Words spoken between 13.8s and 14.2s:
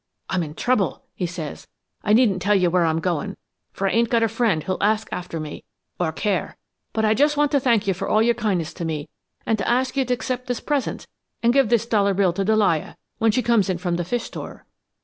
the